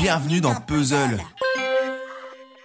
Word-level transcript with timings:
Bienvenue 0.00 0.40
dans 0.40 0.54
Puzzle. 0.54 1.20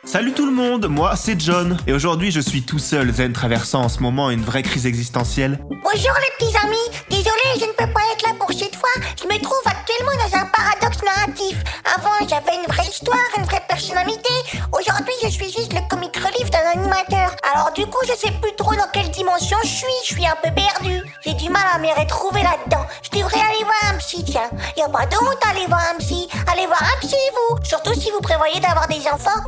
Salut 0.06 0.34
tout 0.34 0.46
le 0.46 0.52
monde, 0.52 0.88
moi 0.88 1.16
c'est 1.16 1.40
John, 1.40 1.78
et 1.88 1.94
aujourd'hui 1.94 2.30
je 2.30 2.40
suis 2.40 2.62
tout 2.62 2.78
seul, 2.78 3.12
zen 3.12 3.34
traversant 3.34 3.82
en 3.82 3.90
ce 3.90 4.00
moment 4.00 4.30
une 4.30 4.44
vraie 4.44 4.62
crise 4.62 4.86
existentielle. 4.86 5.60
Bonjour 5.68 6.14
les 6.22 6.32
petits 6.38 6.56
amis, 6.64 7.02
désolé 7.10 7.42
je 7.60 7.66
ne 7.66 7.72
peux 7.72 7.92
pas 7.92 8.02
être 8.14 8.22
là 8.28 8.36
pour 8.40 8.54
cette 8.54 8.76
fois, 8.76 8.90
je 9.20 9.26
me 9.26 9.42
trouve 9.42 9.62
actuellement 9.66 10.12
dans 10.14 10.38
un 10.38 10.46
paradoxe 10.46 11.04
narratif. 11.04 11.58
Avant 11.96 12.28
j'avais 12.30 12.56
une 12.56 12.72
vraie 12.72 12.88
histoire, 12.88 13.18
une 13.38 13.46
vraie 13.46 13.64
personnalité, 13.68 14.30
aujourd'hui 14.72 15.16
je 15.24 15.30
suis 15.30 15.52
juste 15.52 15.74
le 15.74 15.82
comic 15.90 16.16
relief 16.18 16.52
d'un 16.52 16.80
animateur. 16.80 17.36
Alors 17.52 17.74
du 17.74 17.86
coup 17.88 18.06
je 18.08 18.14
sais 18.14 18.34
plus 18.42 18.56
trop 18.56 18.76
dans 18.76 18.88
quelle 18.94 19.10
dimension 19.10 19.58
je 19.64 19.70
suis, 19.70 20.00
je 20.04 20.14
suis 20.14 20.26
un 20.26 20.38
peu 20.44 20.50
perdu. 20.54 21.02
J'ai 21.26 21.34
du 21.34 21.50
mal 21.50 21.64
à 21.74 21.80
me 21.80 21.88
retrouver 22.00 22.44
là-dedans. 22.44 22.86
Je 23.02 23.18
devrais 23.18 23.40
aller 23.40 23.64
voir 23.64 23.94
un 23.94 23.98
psy, 23.98 24.24
tiens. 24.24 24.50
Y 24.78 24.82
a 24.82 24.90
pas 24.90 25.08
de 25.08 25.16
honte 25.16 25.44
à 25.44 25.50
aller 25.50 25.66
voir 25.68 25.82
un 25.92 25.98
psy. 25.98 26.28
Allez 26.52 26.68
voir 26.68 26.84
un 26.84 27.00
psy 27.00 27.16
vous, 27.34 27.58
surtout 27.64 28.00
si 28.00 28.12
vous 28.12 28.22
prévoyez 28.22 28.60
d'avoir 28.60 28.88
des 28.88 29.08
enfants. 29.08 29.42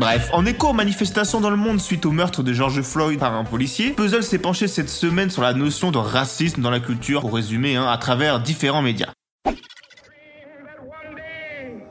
Bref, 0.00 0.30
en 0.32 0.46
écho 0.46 0.68
aux 0.68 0.72
manifestations 0.72 1.42
dans 1.42 1.50
le 1.50 1.58
monde 1.58 1.78
suite 1.78 2.06
au 2.06 2.10
meurtre 2.10 2.42
de 2.42 2.54
George 2.54 2.80
Floyd 2.80 3.18
par 3.18 3.34
un 3.34 3.44
policier, 3.44 3.90
Puzzle 3.90 4.22
s'est 4.22 4.38
penché 4.38 4.66
cette 4.66 4.88
semaine 4.88 5.28
sur 5.28 5.42
la 5.42 5.52
notion 5.52 5.90
de 5.90 5.98
racisme 5.98 6.62
dans 6.62 6.70
la 6.70 6.80
culture, 6.80 7.20
pour 7.20 7.34
résumer, 7.34 7.76
hein, 7.76 7.86
à 7.86 7.98
travers 7.98 8.40
différents 8.40 8.80
médias. 8.80 9.08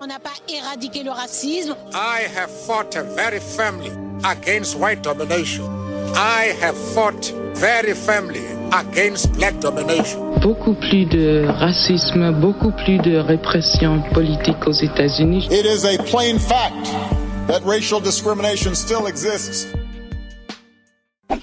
On 0.02 0.08
n'a 0.08 0.18
pas 0.18 0.34
éradiqué 0.52 1.04
le 1.04 1.12
racisme. 1.12 1.76
I 1.94 2.26
have 2.36 2.50
fought 2.50 2.98
very 3.16 3.40
firmly 3.40 3.92
against 4.24 4.76
white 4.80 5.04
domination. 5.04 5.66
I 6.16 6.56
have 6.64 6.76
fought 6.96 7.32
very 7.54 7.94
firmly 7.94 8.42
against 8.72 9.32
black 9.34 9.60
domination. 9.60 10.40
Beaucoup 10.42 10.74
plus 10.74 11.06
de 11.06 11.46
racisme, 11.48 12.32
beaucoup 12.42 12.72
plus 12.72 12.98
de 12.98 13.18
répression 13.18 14.02
politique 14.14 14.66
aux 14.66 14.72
États-Unis. 14.72 15.48
It 15.52 15.64
is 15.64 15.86
a 15.86 16.02
plain 16.02 16.40
fact 16.40 17.19
that 17.50 17.62
racial 17.66 18.00
discrimination 18.00 18.76
still 18.76 19.08
exists. 19.08 19.68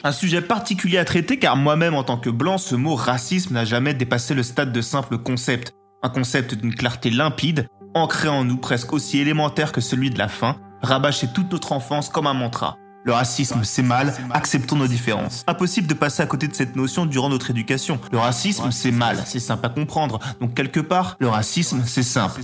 Un 0.04 0.12
sujet 0.12 0.40
particulier 0.40 0.98
à 0.98 1.04
traiter 1.04 1.38
car 1.38 1.56
moi-même 1.56 1.94
en 1.94 2.04
tant 2.04 2.16
que 2.16 2.30
blanc, 2.30 2.58
ce 2.58 2.76
mot 2.76 2.94
racisme 2.94 3.54
n'a 3.54 3.64
jamais 3.64 3.92
dépassé 3.92 4.34
le 4.34 4.44
stade 4.44 4.72
de 4.72 4.80
simple 4.80 5.18
concept. 5.18 5.72
Un 6.02 6.08
concept 6.08 6.54
d'une 6.54 6.74
clarté 6.74 7.10
limpide, 7.10 7.66
ancré 7.94 8.28
en 8.28 8.44
nous 8.44 8.56
presque 8.56 8.92
aussi 8.92 9.18
élémentaire 9.18 9.72
que 9.72 9.80
celui 9.80 10.10
de 10.10 10.18
la 10.18 10.28
faim, 10.28 10.56
rabâché 10.80 11.26
toute 11.34 11.50
notre 11.50 11.72
enfance 11.72 12.08
comme 12.08 12.28
un 12.28 12.34
mantra. 12.34 12.76
Le 13.06 13.12
racisme, 13.12 13.60
c'est 13.62 13.84
mal, 13.84 14.12
acceptons 14.32 14.74
nos 14.74 14.88
différences. 14.88 15.44
Impossible 15.46 15.86
de 15.86 15.94
passer 15.94 16.24
à 16.24 16.26
côté 16.26 16.48
de 16.48 16.54
cette 16.56 16.74
notion 16.74 17.06
durant 17.06 17.28
notre 17.28 17.50
éducation. 17.50 18.00
Le 18.10 18.18
racisme, 18.18 18.72
c'est 18.72 18.90
mal, 18.90 19.22
c'est 19.24 19.38
simple 19.38 19.64
à 19.64 19.68
comprendre. 19.68 20.18
Donc 20.40 20.54
quelque 20.54 20.80
part, 20.80 21.14
le 21.20 21.28
racisme, 21.28 21.84
c'est 21.86 22.02
simple. 22.02 22.40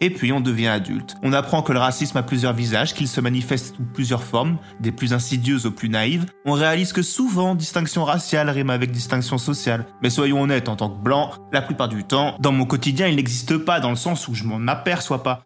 Et 0.00 0.10
puis 0.10 0.32
on 0.32 0.40
devient 0.40 0.66
adulte. 0.66 1.14
On 1.22 1.32
apprend 1.32 1.62
que 1.62 1.72
le 1.72 1.78
racisme 1.78 2.18
a 2.18 2.24
plusieurs 2.24 2.52
visages, 2.52 2.94
qu'il 2.94 3.06
se 3.06 3.20
manifeste 3.20 3.76
sous 3.76 3.84
plusieurs 3.94 4.24
formes, 4.24 4.58
des 4.80 4.90
plus 4.90 5.12
insidieuses 5.12 5.66
aux 5.66 5.70
plus 5.70 5.88
naïves. 5.88 6.26
On 6.46 6.54
réalise 6.54 6.92
que 6.92 7.02
souvent, 7.02 7.54
distinction 7.54 8.04
raciale 8.04 8.50
rime 8.50 8.70
avec 8.70 8.90
distinction 8.90 9.38
sociale. 9.38 9.86
Mais 10.02 10.10
soyons 10.10 10.42
honnêtes, 10.42 10.68
en 10.68 10.74
tant 10.74 10.90
que 10.90 11.00
blanc, 11.00 11.30
la 11.52 11.62
plupart 11.62 11.88
du 11.88 12.02
temps, 12.02 12.34
dans 12.40 12.50
mon 12.50 12.64
quotidien, 12.64 13.06
il 13.06 13.14
n'existe 13.14 13.56
pas 13.56 13.78
dans 13.78 13.90
le 13.90 13.96
sens 13.96 14.26
où 14.26 14.34
je 14.34 14.42
m'en 14.42 14.66
aperçois 14.66 15.22
pas. 15.22 15.44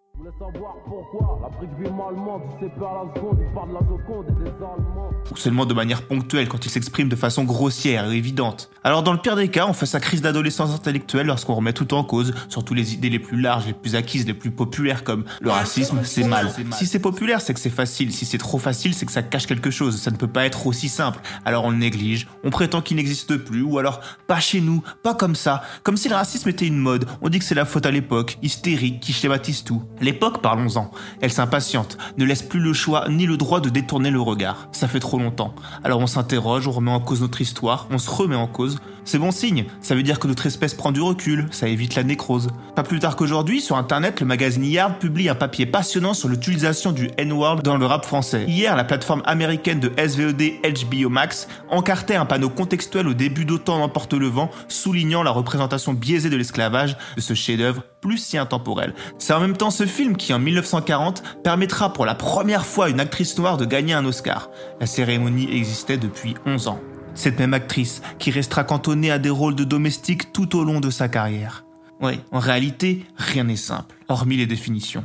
Ou 5.30 5.36
seulement 5.36 5.66
de 5.66 5.74
manière 5.74 6.02
ponctuelle 6.02 6.48
quand 6.48 6.66
il 6.66 6.70
s'exprime 6.70 7.08
de 7.08 7.14
façon 7.14 7.44
grossière 7.44 8.10
et 8.10 8.16
évidente. 8.16 8.70
Alors 8.82 9.04
dans 9.04 9.12
le 9.12 9.18
pire 9.18 9.36
des 9.36 9.48
cas, 9.48 9.66
on 9.68 9.72
fait 9.72 9.86
sa 9.86 10.00
crise 10.00 10.22
d'adolescence 10.22 10.74
intellectuelle 10.74 11.28
lorsqu'on 11.28 11.54
remet 11.54 11.72
tout 11.72 11.94
en 11.94 12.02
cause, 12.02 12.34
surtout 12.48 12.74
les 12.74 12.92
idées 12.92 13.08
les 13.08 13.20
plus 13.20 13.40
larges, 13.40 13.66
les 13.66 13.72
plus 13.72 13.94
acquises, 13.94 14.26
les 14.26 14.34
plus 14.34 14.50
populaires 14.50 15.04
comme 15.04 15.24
le 15.40 15.50
racisme, 15.50 16.00
c'est 16.02 16.24
mal. 16.24 16.52
Si 16.72 16.86
c'est 16.86 16.98
populaire, 16.98 17.40
c'est 17.40 17.54
que 17.54 17.60
c'est 17.60 17.70
facile. 17.70 18.12
Si 18.12 18.24
c'est 18.24 18.38
trop 18.38 18.58
facile, 18.58 18.94
c'est 18.94 19.06
que 19.06 19.12
ça 19.12 19.22
cache 19.22 19.46
quelque 19.46 19.70
chose. 19.70 19.96
Ça 19.96 20.10
ne 20.10 20.16
peut 20.16 20.26
pas 20.26 20.44
être 20.44 20.66
aussi 20.66 20.88
simple. 20.88 21.20
Alors 21.44 21.64
on 21.66 21.70
le 21.70 21.76
néglige, 21.76 22.26
on 22.42 22.50
prétend 22.50 22.82
qu'il 22.82 22.96
n'existe 22.96 23.36
plus, 23.36 23.62
ou 23.62 23.78
alors 23.78 24.00
pas 24.26 24.40
chez 24.40 24.60
nous, 24.60 24.82
pas 25.04 25.14
comme 25.14 25.36
ça, 25.36 25.62
comme 25.84 25.96
si 25.96 26.08
le 26.08 26.16
racisme 26.16 26.48
était 26.48 26.66
une 26.66 26.78
mode. 26.78 27.06
On 27.22 27.28
dit 27.28 27.38
que 27.38 27.44
c'est 27.44 27.54
la 27.54 27.64
faute 27.64 27.86
à 27.86 27.92
l'époque, 27.92 28.38
hystérique, 28.42 28.98
qui 28.98 29.12
schématise 29.12 29.62
tout. 29.62 29.84
L'époque, 30.16 30.40
parlons-en. 30.40 30.90
Elle 31.20 31.30
s'impatiente, 31.30 31.98
ne 32.16 32.24
laisse 32.24 32.40
plus 32.40 32.58
le 32.58 32.72
choix 32.72 33.04
ni 33.10 33.26
le 33.26 33.36
droit 33.36 33.60
de 33.60 33.68
détourner 33.68 34.10
le 34.10 34.18
regard. 34.18 34.70
Ça 34.72 34.88
fait 34.88 34.98
trop 34.98 35.18
longtemps. 35.18 35.54
Alors 35.84 36.00
on 36.00 36.06
s'interroge, 36.06 36.66
on 36.66 36.70
remet 36.70 36.90
en 36.90 37.00
cause 37.00 37.20
notre 37.20 37.42
histoire, 37.42 37.86
on 37.90 37.98
se 37.98 38.08
remet 38.08 38.34
en 38.34 38.46
cause. 38.46 38.78
C'est 39.04 39.18
bon 39.18 39.30
signe, 39.30 39.66
ça 39.82 39.94
veut 39.94 40.02
dire 40.02 40.18
que 40.18 40.26
notre 40.26 40.46
espèce 40.46 40.72
prend 40.72 40.90
du 40.90 41.02
recul, 41.02 41.46
ça 41.50 41.68
évite 41.68 41.96
la 41.96 42.02
nécrose. 42.02 42.48
Pas 42.74 42.82
plus 42.82 42.98
tard 42.98 43.14
qu'aujourd'hui, 43.14 43.60
sur 43.60 43.76
internet, 43.76 44.20
le 44.20 44.26
magazine 44.26 44.64
Yard 44.64 44.98
publie 44.98 45.28
un 45.28 45.34
papier 45.34 45.66
passionnant 45.66 46.14
sur 46.14 46.28
l'utilisation 46.28 46.92
du 46.92 47.10
N-word 47.18 47.62
dans 47.62 47.76
le 47.76 47.84
rap 47.84 48.06
français. 48.06 48.46
Hier, 48.48 48.74
la 48.74 48.84
plateforme 48.84 49.22
américaine 49.26 49.80
de 49.80 49.92
SVOD 49.96 50.42
HBO 50.62 51.10
Max 51.10 51.46
encartait 51.70 52.16
un 52.16 52.24
panneau 52.24 52.48
contextuel 52.48 53.06
au 53.06 53.14
début 53.14 53.44
d'Autant 53.44 53.78
n'emporte 53.78 54.14
le 54.14 54.28
vent, 54.28 54.50
soulignant 54.68 55.22
la 55.22 55.30
représentation 55.30 55.92
biaisée 55.92 56.30
de 56.30 56.36
l'esclavage 56.36 56.96
de 57.16 57.20
ce 57.20 57.34
chef-d'œuvre 57.34 57.82
plus 58.06 58.18
si 58.18 58.38
intemporel. 58.38 58.94
C'est 59.18 59.32
en 59.32 59.40
même 59.40 59.56
temps 59.56 59.72
ce 59.72 59.84
film 59.84 60.16
qui, 60.16 60.32
en 60.32 60.38
1940, 60.38 61.24
permettra 61.42 61.92
pour 61.92 62.06
la 62.06 62.14
première 62.14 62.64
fois 62.64 62.86
à 62.86 62.88
une 62.88 63.00
actrice 63.00 63.36
noire 63.36 63.56
de 63.56 63.64
gagner 63.64 63.94
un 63.94 64.04
Oscar. 64.04 64.48
La 64.80 64.86
cérémonie 64.86 65.52
existait 65.52 65.96
depuis 65.98 66.36
11 66.46 66.68
ans. 66.68 66.80
Cette 67.14 67.40
même 67.40 67.52
actrice 67.52 68.02
qui 68.20 68.30
restera 68.30 68.62
cantonnée 68.62 69.10
à 69.10 69.18
des 69.18 69.30
rôles 69.30 69.56
de 69.56 69.64
domestique 69.64 70.32
tout 70.32 70.56
au 70.56 70.62
long 70.62 70.78
de 70.78 70.90
sa 70.90 71.08
carrière. 71.08 71.64
Oui, 72.00 72.20
en 72.30 72.38
réalité, 72.38 73.04
rien 73.16 73.42
n'est 73.42 73.56
simple, 73.56 73.96
hormis 74.06 74.36
les 74.36 74.46
définitions. 74.46 75.04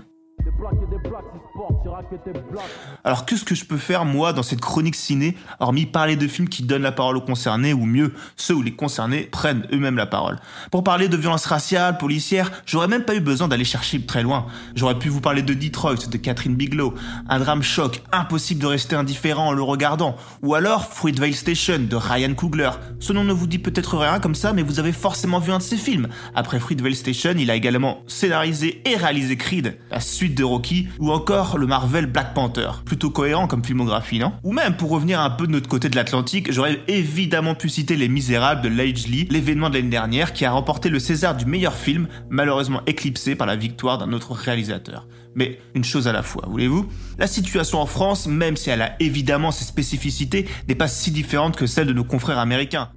Alors 3.03 3.25
qu'est-ce 3.25 3.44
que 3.44 3.56
je 3.56 3.66
peux 3.66 3.78
faire 3.78 4.06
moi 4.06 4.34
dans 4.34 4.44
cette 4.44 4.62
chronique 4.62 4.95
ciné, 4.95 5.35
hormis 5.59 5.85
parler 5.85 6.16
de 6.16 6.28
films 6.28 6.50
qui 6.50 6.63
donnent 6.63 6.81
la 6.81 6.91
parole 6.91 7.17
aux 7.17 7.22
concernés, 7.22 7.73
ou 7.73 7.85
mieux, 7.85 8.13
ceux 8.35 8.56
où 8.56 8.62
les 8.62 8.73
concernés 8.73 9.22
prennent 9.31 9.67
eux-mêmes 9.72 9.97
la 9.97 10.06
parole? 10.06 10.39
Pour 10.72 10.84
parler 10.84 11.07
de 11.07 11.17
violence 11.17 11.45
raciale, 11.45 11.97
policière, 11.97 12.51
j'aurais 12.66 12.88
même 12.88 13.03
pas 13.03 13.16
eu 13.16 13.19
besoin 13.19 13.47
d'aller 13.47 13.63
chercher 13.63 14.01
très 14.06 14.23
loin. 14.23 14.47
J'aurais 14.75 14.97
pu 14.97 15.09
vous 15.09 15.22
parler 15.22 15.41
de 15.41 15.53
Detroit, 15.53 16.07
de 16.09 16.17
Catherine 16.17 16.56
Bigelow, 16.56 16.94
un 17.29 17.39
drame 17.39 17.63
choc, 17.63 18.01
impossible 18.12 18.62
de 18.62 18.68
rester 18.68 18.95
indifférent 18.95 19.47
en 19.47 19.53
le 19.53 19.63
regardant, 19.63 20.16
ou 20.41 20.56
alors 20.56 20.85
Fruitvale 20.85 21.33
Station 21.33 21.79
de 21.79 21.95
Ryan 21.95 22.33
Coogler. 22.33 22.72
Ce 23.00 23.13
nom 23.13 23.23
ne 23.23 23.33
vous 23.33 23.47
dit 23.47 23.59
peut-être 23.59 23.97
rien 23.97 24.19
comme 24.19 24.35
ça, 24.35 24.53
mais 24.53 24.63
vous 24.63 24.79
avez 24.79 24.91
forcément 24.91 25.39
vu 25.39 25.51
un 25.51 25.57
de 25.57 25.63
ses 25.63 25.78
films. 25.78 26.07
Après 26.35 26.59
Fruitvale 26.59 26.95
Station, 26.95 27.33
il 27.38 27.51
a 27.51 27.56
également 27.56 28.00
scénarisé 28.07 28.81
et 28.85 28.95
réalisé 28.95 29.38
Creed, 29.38 29.78
la 29.89 30.00
suite 30.00 30.35
de 30.35 30.44
Rocky, 30.44 30.88
ou 31.00 31.12
encore 31.12 31.57
le 31.57 31.68
Marvel 31.68 31.91
Black 31.91 32.34
Panther. 32.34 32.69
Plutôt 32.85 33.09
cohérent 33.09 33.47
comme 33.47 33.63
filmographie, 33.63 34.19
non? 34.19 34.34
Ou 34.44 34.53
même, 34.53 34.78
pour 34.78 34.90
revenir 34.90 35.19
un 35.19 35.29
peu 35.29 35.47
de 35.47 35.52
notre 35.52 35.68
côté 35.68 35.90
de 35.90 35.96
l'Atlantique, 35.96 36.52
j'aurais 36.52 36.79
évidemment 36.88 37.56
pu 37.56 37.69
citer 37.69 37.97
Les 37.97 38.07
Misérables 38.07 38.62
de 38.62 38.69
Lage 38.69 39.07
Lee, 39.07 39.28
l'événement 39.29 39.69
de 39.69 39.75
l'année 39.75 39.90
dernière 39.90 40.34
qui 40.34 40.46
a 40.46 40.51
remporté 40.51 40.90
le 40.90 41.00
César 41.00 41.35
du 41.35 41.46
meilleur 41.46 41.74
film, 41.74 42.07
malheureusement 42.30 42.81
éclipsé 42.88 43.35
par 43.35 43.47
la 43.47 43.56
victoire 43.56 43.97
d'un 43.97 44.13
autre 44.13 44.31
réalisateur. 44.31 45.07
Mais 45.35 45.59
une 45.75 45.84
chose 45.84 46.07
à 46.07 46.13
la 46.13 46.24
fois, 46.24 46.46
voulez-vous? 46.47 46.88
La 47.18 47.28
situation 47.28 47.80
en 47.80 47.85
France, 47.85 48.28
même 48.28 48.57
si 48.57 48.69
elle 48.69 48.81
a 48.81 48.96
évidemment 49.01 49.51
ses 49.51 49.66
spécificités, 49.66 50.47
n'est 50.68 50.75
pas 50.75 50.88
si 50.88 51.12
différente 51.12 51.56
que 51.56 51.66
celle 51.66 51.88
de 51.88 51.94
nos 51.94 52.03
confrères 52.03 52.40
américains. 52.40 52.90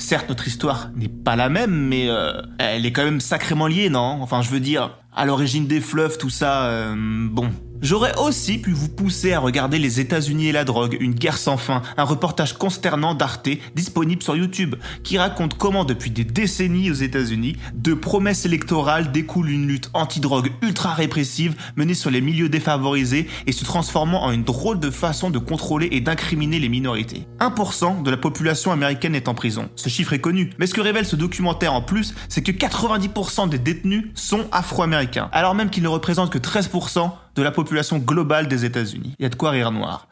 Certes, 0.00 0.30
notre 0.30 0.48
histoire 0.48 0.88
n'est 0.96 1.08
pas 1.08 1.36
la 1.36 1.50
même, 1.50 1.88
mais 1.88 2.08
euh, 2.08 2.40
elle 2.58 2.86
est 2.86 2.90
quand 2.90 3.04
même 3.04 3.20
sacrément 3.20 3.66
liée, 3.66 3.90
non? 3.90 4.18
Enfin, 4.22 4.40
je 4.40 4.48
veux 4.48 4.58
dire, 4.58 4.98
à 5.14 5.26
l'origine 5.26 5.66
des 5.66 5.82
fleuves, 5.82 6.16
tout 6.16 6.30
ça, 6.30 6.64
euh, 6.64 6.94
bon. 7.30 7.50
J'aurais 7.82 8.14
aussi 8.18 8.58
pu 8.58 8.72
vous 8.72 8.90
pousser 8.90 9.32
à 9.32 9.40
regarder 9.40 9.78
Les 9.78 10.00
États-Unis 10.00 10.48
et 10.48 10.52
la 10.52 10.64
drogue, 10.64 10.98
une 11.00 11.14
guerre 11.14 11.38
sans 11.38 11.56
fin, 11.56 11.80
un 11.96 12.04
reportage 12.04 12.52
consternant 12.52 13.14
d'Arte 13.14 13.48
disponible 13.74 14.22
sur 14.22 14.36
YouTube, 14.36 14.74
qui 15.02 15.16
raconte 15.16 15.56
comment 15.56 15.86
depuis 15.86 16.10
des 16.10 16.24
décennies 16.24 16.90
aux 16.90 16.94
États-Unis, 16.94 17.56
de 17.72 17.94
promesses 17.94 18.44
électorales 18.44 19.12
découle 19.12 19.48
une 19.48 19.66
lutte 19.66 19.88
anti-drogue 19.94 20.52
ultra 20.60 20.92
répressive 20.92 21.56
menée 21.76 21.94
sur 21.94 22.10
les 22.10 22.20
milieux 22.20 22.50
défavorisés 22.50 23.26
et 23.46 23.52
se 23.52 23.64
transformant 23.64 24.24
en 24.24 24.30
une 24.30 24.44
drôle 24.44 24.78
de 24.78 24.90
façon 24.90 25.30
de 25.30 25.38
contrôler 25.38 25.88
et 25.90 26.02
d'incriminer 26.02 26.58
les 26.58 26.68
minorités. 26.68 27.26
1% 27.38 28.02
de 28.02 28.10
la 28.10 28.18
population 28.18 28.72
américaine 28.72 29.14
est 29.14 29.28
en 29.28 29.34
prison. 29.34 29.70
Ce 29.74 29.88
chiffre 29.88 30.12
est 30.12 30.20
connu, 30.20 30.50
mais 30.58 30.66
ce 30.66 30.74
que 30.74 30.82
révèle 30.82 31.06
ce 31.06 31.16
documentaire 31.16 31.72
en 31.72 31.80
plus, 31.80 32.14
c'est 32.28 32.42
que 32.42 32.52
90% 32.52 33.48
des 33.48 33.58
détenus 33.58 34.08
sont 34.14 34.44
afro-américains, 34.52 35.30
alors 35.32 35.54
même 35.54 35.70
qu'ils 35.70 35.82
ne 35.82 35.88
représentent 35.88 36.30
que 36.30 36.38
13% 36.38 37.10
de 37.34 37.42
la 37.42 37.50
population 37.50 37.98
globale 37.98 38.48
des 38.48 38.64
États-Unis. 38.64 39.14
Il 39.18 39.22
y 39.22 39.26
a 39.26 39.28
de 39.28 39.34
quoi 39.34 39.50
rire 39.50 39.70
noir. 39.70 40.08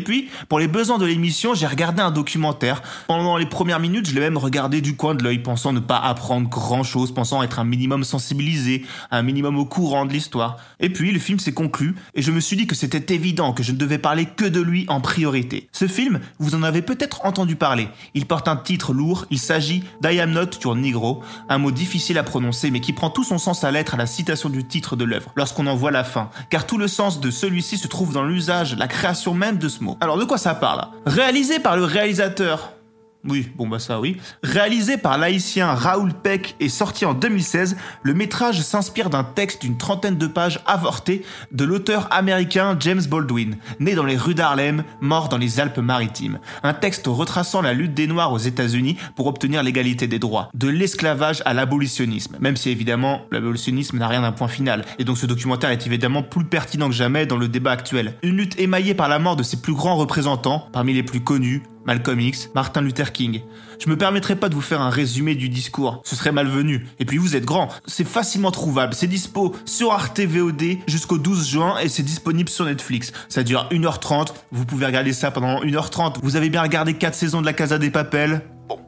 Puis, 0.00 0.28
pour 0.48 0.58
les 0.58 0.68
besoins 0.68 0.98
de 0.98 1.06
l'émission, 1.06 1.54
j'ai 1.54 1.66
regardé 1.66 2.02
un 2.02 2.10
documentaire. 2.10 2.82
Pendant 3.06 3.36
les 3.36 3.46
premières 3.46 3.80
minutes, 3.80 4.08
je 4.08 4.14
l'ai 4.14 4.20
même 4.20 4.38
regardé 4.38 4.80
du 4.80 4.96
coin 4.96 5.14
de 5.14 5.22
l'œil, 5.22 5.38
pensant 5.38 5.72
ne 5.72 5.80
pas 5.80 5.98
apprendre 5.98 6.48
grand 6.48 6.82
chose, 6.82 7.12
pensant 7.12 7.42
être 7.42 7.58
un 7.58 7.64
minimum 7.64 8.04
sensibilisé, 8.04 8.84
un 9.10 9.22
minimum 9.22 9.58
au 9.58 9.64
courant 9.64 10.06
de 10.06 10.12
l'histoire. 10.12 10.58
Et 10.80 10.90
puis, 10.90 11.12
le 11.12 11.18
film 11.18 11.38
s'est 11.38 11.52
conclu, 11.52 11.94
et 12.14 12.22
je 12.22 12.30
me 12.30 12.40
suis 12.40 12.56
dit 12.56 12.66
que 12.66 12.74
c'était 12.74 13.14
évident 13.14 13.52
que 13.52 13.62
je 13.62 13.72
ne 13.72 13.76
devais 13.76 13.98
parler 13.98 14.26
que 14.26 14.44
de 14.44 14.60
lui 14.60 14.84
en 14.88 15.00
priorité. 15.00 15.68
Ce 15.72 15.86
film, 15.86 16.20
vous 16.38 16.54
en 16.54 16.62
avez 16.62 16.82
peut-être 16.82 17.24
entendu 17.24 17.56
parler. 17.56 17.88
Il 18.14 18.26
porte 18.26 18.48
un 18.48 18.56
titre 18.56 18.92
lourd, 18.92 19.26
il 19.30 19.38
s'agit 19.38 19.82
d'I 20.02 20.20
am 20.20 20.32
not 20.32 20.50
your 20.64 20.74
negro, 20.74 21.22
un 21.48 21.58
mot 21.58 21.70
difficile 21.70 22.18
à 22.18 22.22
prononcer, 22.22 22.70
mais 22.70 22.80
qui 22.80 22.92
prend 22.92 23.10
tout 23.10 23.24
son 23.24 23.38
sens 23.38 23.64
à 23.64 23.70
l'être 23.70 23.94
à 23.94 23.96
la 23.96 24.06
citation 24.06 24.48
du 24.48 24.64
titre 24.64 24.96
de 24.96 25.04
l'œuvre, 25.04 25.32
lorsqu'on 25.36 25.66
en 25.66 25.76
voit 25.76 25.90
la 25.90 26.04
fin. 26.04 26.30
Car 26.50 26.66
tout 26.66 26.78
le 26.78 26.88
sens 26.88 27.20
de 27.20 27.30
celui-ci 27.30 27.78
se 27.78 27.88
trouve 27.88 28.12
dans 28.12 28.24
l'usage, 28.24 28.76
la 28.76 28.88
création 28.88 29.34
même 29.34 29.58
de 29.58 29.68
Alors 30.00 30.18
de 30.18 30.24
quoi 30.24 30.38
ça 30.38 30.54
parle? 30.54 30.86
Réalisé 31.06 31.58
par 31.58 31.76
le 31.76 31.84
réalisateur 31.84 32.70
oui, 33.28 33.48
bon 33.56 33.66
bah 33.66 33.78
ça 33.78 34.00
oui. 34.00 34.16
Réalisé 34.42 34.96
par 34.96 35.18
l'haïtien 35.18 35.74
Raoul 35.74 36.12
Peck 36.12 36.54
et 36.60 36.68
sorti 36.68 37.04
en 37.04 37.14
2016, 37.14 37.76
le 38.02 38.14
métrage 38.14 38.60
s'inspire 38.60 39.10
d'un 39.10 39.24
texte 39.24 39.62
d'une 39.62 39.76
trentaine 39.76 40.16
de 40.16 40.26
pages 40.26 40.60
avorté 40.66 41.24
de 41.52 41.64
l'auteur 41.64 42.08
américain 42.10 42.76
James 42.78 43.02
Baldwin, 43.08 43.56
né 43.80 43.94
dans 43.94 44.04
les 44.04 44.16
rues 44.16 44.34
d'Harlem, 44.34 44.84
mort 45.00 45.28
dans 45.28 45.38
les 45.38 45.60
Alpes-Maritimes. 45.60 46.38
Un 46.62 46.74
texte 46.74 47.06
retraçant 47.06 47.62
la 47.62 47.72
lutte 47.72 47.94
des 47.94 48.06
Noirs 48.06 48.32
aux 48.32 48.38
États-Unis 48.38 48.96
pour 49.16 49.26
obtenir 49.26 49.62
l'égalité 49.62 50.06
des 50.06 50.18
droits, 50.18 50.50
de 50.54 50.68
l'esclavage 50.68 51.42
à 51.44 51.54
l'abolitionnisme, 51.54 52.36
même 52.40 52.56
si 52.56 52.70
évidemment 52.70 53.22
l'abolitionnisme 53.32 53.98
n'a 53.98 54.08
rien 54.08 54.22
d'un 54.22 54.32
point 54.32 54.48
final, 54.48 54.84
et 54.98 55.04
donc 55.04 55.18
ce 55.18 55.26
documentaire 55.26 55.70
est 55.70 55.86
évidemment 55.86 56.22
plus 56.22 56.44
pertinent 56.44 56.88
que 56.88 56.94
jamais 56.94 57.26
dans 57.26 57.36
le 57.36 57.48
débat 57.48 57.72
actuel. 57.72 58.14
Une 58.22 58.36
lutte 58.36 58.58
émaillée 58.58 58.94
par 58.94 59.08
la 59.08 59.18
mort 59.18 59.36
de 59.36 59.42
ses 59.42 59.60
plus 59.60 59.74
grands 59.74 59.96
représentants, 59.96 60.68
parmi 60.72 60.94
les 60.94 61.02
plus 61.02 61.20
connus, 61.20 61.62
Malcolm 61.86 62.20
X, 62.20 62.50
Martin 62.54 62.82
Luther 62.82 63.12
King. 63.12 63.42
Je 63.78 63.88
me 63.88 63.96
permettrai 63.96 64.36
pas 64.36 64.48
de 64.48 64.54
vous 64.54 64.60
faire 64.60 64.80
un 64.80 64.90
résumé 64.90 65.34
du 65.34 65.48
discours, 65.48 66.02
ce 66.04 66.16
serait 66.16 66.32
malvenu. 66.32 66.86
Et 66.98 67.04
puis 67.04 67.18
vous 67.18 67.36
êtes 67.36 67.44
grand, 67.44 67.68
c'est 67.86 68.06
facilement 68.06 68.50
trouvable, 68.50 68.94
c'est 68.94 69.06
dispo 69.06 69.54
sur 69.64 69.92
Arte 69.92 70.20
VOD 70.20 70.78
jusqu'au 70.86 71.18
12 71.18 71.48
juin 71.48 71.78
et 71.78 71.88
c'est 71.88 72.02
disponible 72.02 72.48
sur 72.48 72.64
Netflix. 72.64 73.12
Ça 73.28 73.42
dure 73.42 73.68
1h30, 73.70 74.28
vous 74.52 74.64
pouvez 74.64 74.86
regarder 74.86 75.12
ça 75.12 75.30
pendant 75.30 75.62
1h30. 75.62 76.16
Vous 76.22 76.36
avez 76.36 76.50
bien 76.50 76.62
regardé 76.62 76.94
4 76.94 77.14
saisons 77.14 77.40
de 77.40 77.46
la 77.46 77.52
Casa 77.52 77.78
des 77.78 77.90
Papels 77.90 78.42
Bon, 78.68 78.80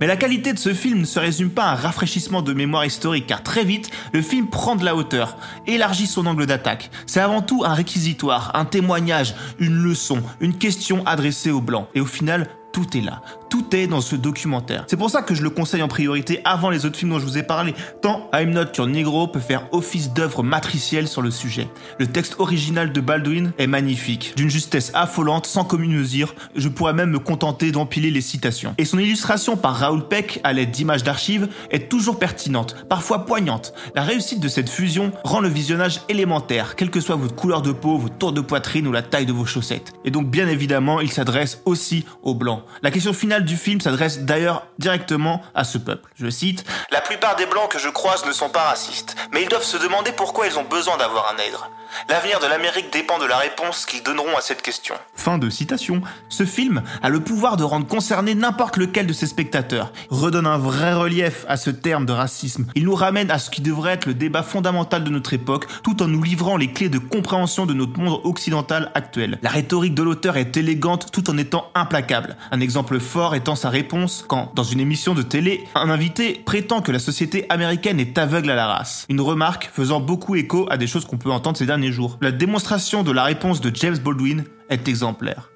Mais 0.00 0.06
la 0.06 0.16
qualité 0.16 0.52
de 0.52 0.58
ce 0.58 0.74
film 0.74 1.00
ne 1.00 1.04
se 1.04 1.18
résume 1.18 1.50
pas 1.50 1.64
à 1.64 1.72
un 1.72 1.74
rafraîchissement 1.74 2.42
de 2.42 2.52
mémoire 2.52 2.84
historique, 2.84 3.26
car 3.26 3.42
très 3.42 3.64
vite, 3.64 3.90
le 4.12 4.22
film 4.22 4.48
prend 4.48 4.76
de 4.76 4.84
la 4.84 4.94
hauteur, 4.94 5.36
élargit 5.66 6.06
son 6.06 6.26
angle 6.26 6.46
d'attaque. 6.46 6.90
C'est 7.06 7.20
avant 7.20 7.42
tout 7.42 7.62
un 7.64 7.74
réquisitoire, 7.74 8.52
un 8.54 8.64
témoignage, 8.64 9.34
une 9.58 9.76
leçon, 9.76 10.22
une 10.40 10.56
question 10.56 11.04
adressée 11.06 11.50
aux 11.50 11.60
Blancs. 11.60 11.88
Et 11.94 12.00
au 12.00 12.06
final, 12.06 12.48
tout 12.72 12.96
est 12.96 13.00
là. 13.00 13.22
Tout 13.50 13.74
est 13.74 13.86
dans 13.86 14.00
ce 14.00 14.16
documentaire. 14.16 14.84
C'est 14.86 14.96
pour 14.96 15.10
ça 15.10 15.22
que 15.22 15.34
je 15.34 15.42
le 15.42 15.50
conseille 15.50 15.82
en 15.82 15.88
priorité 15.88 16.40
avant 16.44 16.70
les 16.70 16.86
autres 16.86 16.96
films 16.96 17.12
dont 17.12 17.18
je 17.18 17.26
vous 17.26 17.38
ai 17.38 17.42
parlé, 17.42 17.74
tant 18.02 18.30
I'm 18.34 18.50
Not 18.50 18.72
Your 18.76 18.86
Negro 18.86 19.28
peut 19.28 19.40
faire 19.40 19.68
office 19.72 20.12
d'œuvre 20.12 20.42
matricielle 20.42 21.08
sur 21.08 21.22
le 21.22 21.30
sujet. 21.30 21.68
Le 21.98 22.06
texte 22.06 22.36
original 22.38 22.92
de 22.92 23.00
Baldwin 23.00 23.52
est 23.58 23.66
magnifique, 23.66 24.32
d'une 24.36 24.50
justesse 24.50 24.90
affolante, 24.94 25.46
sans 25.46 25.64
commune 25.64 25.88
je 26.54 26.68
pourrais 26.68 26.92
même 26.92 27.10
me 27.10 27.18
contenter 27.18 27.72
d'empiler 27.72 28.10
les 28.10 28.20
citations. 28.20 28.74
Et 28.78 28.84
son 28.84 28.98
illustration 28.98 29.56
par 29.56 29.76
Raoul 29.76 30.06
Peck, 30.06 30.40
à 30.44 30.52
l'aide 30.52 30.70
d'images 30.70 31.02
d'archives, 31.02 31.48
est 31.70 31.88
toujours 31.88 32.18
pertinente, 32.18 32.76
parfois 32.88 33.24
poignante. 33.24 33.74
La 33.94 34.02
réussite 34.02 34.40
de 34.40 34.48
cette 34.48 34.68
fusion 34.68 35.12
rend 35.24 35.40
le 35.40 35.48
visionnage 35.48 36.00
élémentaire, 36.08 36.76
quelle 36.76 36.90
que 36.90 37.00
soit 37.00 37.16
votre 37.16 37.34
couleur 37.34 37.62
de 37.62 37.72
peau, 37.72 37.98
votre 37.98 38.16
tour 38.16 38.32
de 38.32 38.40
poitrine 38.40 38.86
ou 38.86 38.92
la 38.92 39.02
taille 39.02 39.26
de 39.26 39.32
vos 39.32 39.46
chaussettes. 39.46 39.92
Et 40.04 40.10
donc 40.10 40.30
bien 40.30 40.48
évidemment, 40.48 41.00
il 41.00 41.10
s'adresse 41.10 41.62
aussi 41.64 42.04
aux 42.22 42.34
blancs. 42.34 42.62
La 42.82 42.90
question 42.90 43.12
finale 43.12 43.37
du 43.44 43.56
film 43.56 43.80
s'adresse 43.80 44.20
d'ailleurs 44.20 44.66
directement 44.78 45.42
à 45.54 45.64
ce 45.64 45.78
peuple. 45.78 46.10
Je 46.16 46.28
cite 46.28 46.64
La 46.90 47.00
plupart 47.00 47.36
des 47.36 47.46
blancs 47.46 47.70
que 47.70 47.78
je 47.78 47.88
croise 47.88 48.24
ne 48.26 48.32
sont 48.32 48.48
pas 48.48 48.62
racistes, 48.62 49.16
mais 49.32 49.42
ils 49.42 49.48
doivent 49.48 49.62
se 49.62 49.76
demander 49.76 50.12
pourquoi 50.12 50.46
ils 50.46 50.58
ont 50.58 50.64
besoin 50.64 50.96
d'avoir 50.96 51.32
un 51.32 51.36
nègre. 51.36 51.70
L'avenir 52.08 52.38
de 52.40 52.46
l'Amérique 52.46 52.92
dépend 52.92 53.18
de 53.18 53.26
la 53.26 53.36
réponse 53.36 53.84
qu'ils 53.84 54.02
donneront 54.02 54.36
à 54.36 54.40
cette 54.40 54.62
question. 54.62 54.94
Fin 55.14 55.36
de 55.36 55.50
citation. 55.50 56.00
Ce 56.28 56.44
film 56.44 56.82
a 57.02 57.08
le 57.08 57.20
pouvoir 57.20 57.56
de 57.56 57.64
rendre 57.64 57.86
concerné 57.86 58.34
n'importe 58.34 58.76
lequel 58.76 59.06
de 59.06 59.12
ses 59.12 59.26
spectateurs. 59.26 59.92
Redonne 60.08 60.46
un 60.46 60.58
vrai 60.58 60.94
relief 60.94 61.44
à 61.48 61.56
ce 61.56 61.70
terme 61.70 62.06
de 62.06 62.12
racisme. 62.12 62.66
Il 62.74 62.84
nous 62.84 62.94
ramène 62.94 63.30
à 63.30 63.38
ce 63.38 63.50
qui 63.50 63.62
devrait 63.62 63.94
être 63.94 64.06
le 64.06 64.14
débat 64.14 64.42
fondamental 64.42 65.02
de 65.02 65.10
notre 65.10 65.34
époque, 65.34 65.66
tout 65.82 66.02
en 66.02 66.06
nous 66.06 66.22
livrant 66.22 66.56
les 66.56 66.72
clés 66.72 66.88
de 66.88 66.98
compréhension 66.98 67.66
de 67.66 67.74
notre 67.74 67.98
monde 67.98 68.20
occidental 68.24 68.92
actuel. 68.94 69.38
La 69.42 69.50
rhétorique 69.50 69.94
de 69.94 70.02
l'auteur 70.02 70.36
est 70.36 70.56
élégante 70.56 71.10
tout 71.10 71.28
en 71.30 71.36
étant 71.36 71.70
implacable. 71.74 72.36
Un 72.52 72.60
exemple 72.60 73.00
fort 73.00 73.34
étant 73.34 73.56
sa 73.56 73.70
réponse 73.70 74.24
quand, 74.28 74.52
dans 74.54 74.62
une 74.62 74.80
émission 74.80 75.14
de 75.14 75.22
télé, 75.22 75.64
un 75.74 75.90
invité 75.90 76.40
prétend 76.46 76.80
que 76.80 76.92
la 76.92 77.00
société 77.00 77.46
américaine 77.48 77.98
est 77.98 78.16
aveugle 78.18 78.50
à 78.50 78.54
la 78.54 78.66
race. 78.66 79.04
Une 79.08 79.20
remarque 79.20 79.70
faisant 79.72 80.00
beaucoup 80.00 80.36
écho 80.36 80.66
à 80.70 80.76
des 80.76 80.86
choses 80.86 81.04
qu'on 81.04 81.18
peut 81.18 81.30
entendre 81.30 81.56
ces 81.56 81.66
derniers 81.66 81.87
jours. 81.92 82.18
La 82.20 82.32
démonstration 82.32 83.02
de 83.02 83.12
la 83.12 83.24
réponse 83.24 83.60
de 83.60 83.74
James 83.74 83.98
Baldwin 83.98 84.44
est 84.70 84.88
exemplaire. 84.88 85.50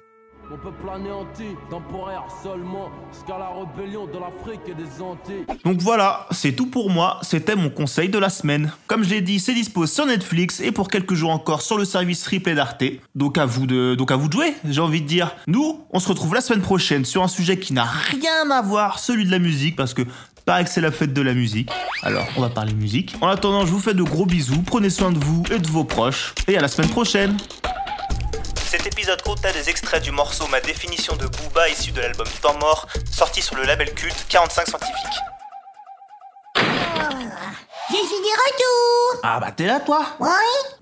On 0.51 0.57
peut 0.57 0.73
planéanter, 0.85 1.57
temporaire 1.71 2.25
seulement, 2.43 2.89
jusqu'à 3.11 3.39
la 3.39 3.49
rébellion 3.49 4.05
de 4.05 4.19
l'Afrique 4.19 4.61
et 4.67 4.75
des 4.75 5.01
Antilles. 5.01 5.45
Donc 5.65 5.79
voilà, 5.79 6.27
c'est 6.29 6.51
tout 6.51 6.67
pour 6.67 6.91
moi, 6.91 7.17
c'était 7.23 7.55
mon 7.55 7.71
conseil 7.71 8.09
de 8.09 8.19
la 8.19 8.29
semaine. 8.29 8.71
Comme 8.85 9.03
je 9.03 9.09
l'ai 9.09 9.21
dit, 9.21 9.39
c'est 9.39 9.55
dispo 9.55 9.87
sur 9.87 10.05
Netflix 10.05 10.59
et 10.59 10.71
pour 10.71 10.89
quelques 10.89 11.15
jours 11.15 11.31
encore 11.31 11.63
sur 11.63 11.77
le 11.77 11.85
service 11.85 12.27
replay 12.27 12.53
d'Arte. 12.53 12.83
Donc 13.15 13.39
à 13.39 13.47
vous 13.47 13.65
de, 13.65 13.95
donc 13.95 14.11
à 14.11 14.15
vous 14.15 14.27
de 14.27 14.33
jouer, 14.33 14.53
j'ai 14.69 14.81
envie 14.81 15.01
de 15.01 15.07
dire. 15.07 15.31
Nous, 15.47 15.81
on 15.89 15.99
se 15.99 16.09
retrouve 16.09 16.35
la 16.35 16.41
semaine 16.41 16.61
prochaine 16.61 17.03
sur 17.03 17.23
un 17.23 17.27
sujet 17.27 17.57
qui 17.57 17.73
n'a 17.73 17.85
rien 17.85 18.51
à 18.51 18.61
voir, 18.61 18.99
celui 18.99 19.25
de 19.25 19.31
la 19.31 19.39
musique, 19.39 19.75
parce 19.75 19.95
que 19.95 20.03
Paraît 20.45 20.65
que 20.65 20.69
c'est 20.69 20.81
la 20.81 20.91
fête 20.91 21.13
de 21.13 21.21
la 21.21 21.33
musique. 21.33 21.69
Alors, 22.01 22.27
on 22.35 22.41
va 22.41 22.49
parler 22.49 22.73
musique. 22.73 23.15
En 23.21 23.27
attendant, 23.27 23.65
je 23.65 23.71
vous 23.71 23.79
fais 23.79 23.93
de 23.93 24.03
gros 24.03 24.25
bisous, 24.25 24.61
prenez 24.65 24.89
soin 24.89 25.11
de 25.11 25.17
vous 25.17 25.43
et 25.51 25.59
de 25.59 25.67
vos 25.67 25.85
proches, 25.85 26.33
et 26.47 26.57
à 26.57 26.61
la 26.61 26.67
semaine 26.67 26.89
prochaine 26.89 27.37
cet 28.73 28.87
épisode 28.87 29.21
contenait 29.21 29.53
des 29.53 29.69
extraits 29.69 30.01
du 30.01 30.09
morceau 30.09 30.47
Ma 30.47 30.59
définition 30.59 31.15
de 31.15 31.27
Booba 31.27 31.69
issu 31.69 31.91
de 31.91 32.01
l'album 32.01 32.25
Temps 32.41 32.57
mort, 32.57 32.87
sorti 33.11 33.39
sur 33.39 33.55
le 33.55 33.65
label 33.65 33.93
culte 33.93 34.25
45 34.29 34.67
scientifique. 34.67 35.19
Je 36.57 37.95
suis 37.95 37.99
de 37.99 38.33
retour 38.33 39.19
Ah 39.21 39.39
bah 39.39 39.51
t'es 39.51 39.67
là 39.67 39.79
toi 39.79 40.03
Oui 40.19 40.29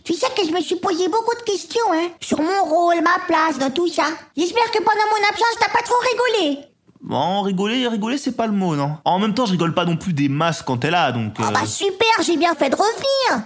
Tu 0.05 0.13
sais 0.13 0.29
que 0.29 0.45
je 0.47 0.51
me 0.51 0.61
suis 0.61 0.77
posé 0.77 1.09
beaucoup 1.09 1.35
de 1.35 1.41
questions, 1.41 1.91
hein 1.91 2.07
Sur 2.21 2.41
mon 2.41 2.63
rôle, 2.63 3.01
ma 3.01 3.19
place 3.27 3.59
dans 3.59 3.71
tout 3.71 3.89
ça. 3.89 4.05
J'espère 4.37 4.71
que 4.71 4.77
pendant 4.77 5.09
mon 5.09 5.29
absence, 5.29 5.57
t'as 5.59 5.73
pas 5.73 5.83
trop 5.83 5.99
rigolé 5.99 6.70
Bon, 7.11 7.41
rigoler, 7.41 7.89
rigoler, 7.89 8.17
c'est 8.17 8.37
pas 8.37 8.47
le 8.47 8.53
mot, 8.53 8.73
non. 8.77 8.95
En 9.03 9.19
même 9.19 9.33
temps, 9.33 9.45
je 9.45 9.51
rigole 9.51 9.73
pas 9.73 9.83
non 9.83 9.97
plus 9.97 10.13
des 10.13 10.30
masses 10.30 10.61
quand 10.61 10.77
t'es 10.77 10.89
là, 10.89 11.11
donc... 11.11 11.33
Ah 11.39 11.51
bah 11.51 11.65
super, 11.65 12.07
j'ai 12.25 12.37
bien 12.37 12.56
fait 12.56 12.69
de 12.69 12.75
revenir 12.77 13.45